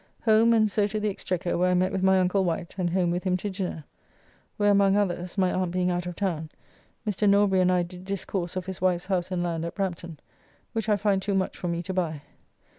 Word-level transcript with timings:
Home, 0.23 0.51
and 0.51 0.71
so 0.71 0.87
to 0.87 0.99
the 0.99 1.11
Exchequer, 1.11 1.59
where 1.59 1.69
I 1.69 1.73
met 1.75 1.91
with 1.91 2.01
my 2.01 2.19
uncle 2.19 2.43
Wight, 2.43 2.73
and 2.75 2.89
home 2.89 3.11
with 3.11 3.23
him 3.23 3.37
to 3.37 3.51
dinner, 3.51 3.83
where 4.57 4.71
among 4.71 4.97
others 4.97 5.37
(my 5.37 5.53
aunt 5.53 5.69
being 5.69 5.91
out 5.91 6.07
of 6.07 6.15
town), 6.15 6.49
Mr. 7.07 7.29
Norbury 7.29 7.61
and 7.61 7.71
I 7.71 7.83
did 7.83 8.03
discourse 8.03 8.55
of 8.55 8.65
his 8.65 8.81
wife's 8.81 9.05
house 9.05 9.29
and 9.29 9.43
land 9.43 9.63
at 9.63 9.75
Brampton, 9.75 10.19
which 10.73 10.89
I 10.89 10.97
find 10.97 11.21
too 11.21 11.35
much 11.35 11.55
for 11.55 11.67
me 11.67 11.83
to 11.83 11.93
buy. 11.93 12.23